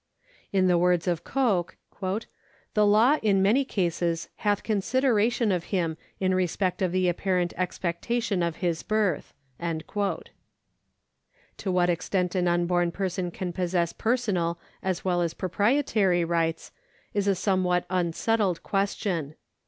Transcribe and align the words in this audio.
In 0.51 0.65
the 0.65 0.79
words 0.79 1.07
of 1.07 1.23
Coke:" 1.23 1.75
The 1.99 2.25
law 2.87 3.19
in 3.21 3.43
many 3.43 3.63
cases 3.63 4.29
hath 4.37 4.63
consideration 4.63 5.51
of 5.51 5.65
him 5.65 5.95
in 6.19 6.33
respect 6.33 6.81
of 6.81 6.91
the 6.91 7.07
apparent 7.07 7.53
expectation 7.55 8.41
of 8.41 8.55
his 8.65 8.81
birth." 8.81 9.35
^ 9.59 10.25
To 11.57 11.71
what 11.71 11.89
extent 11.91 12.33
an 12.33 12.47
unborn 12.47 12.91
person 12.91 13.29
can 13.29 13.53
possess 13.53 13.93
personal 13.93 14.57
as 14.81 15.05
well 15.05 15.21
as 15.21 15.35
proprietary 15.35 16.25
rights 16.25 16.71
is 17.13 17.27
a 17.27 17.35
somewhat 17.35 17.85
unsettled 17.91 18.63
question. 18.63 19.35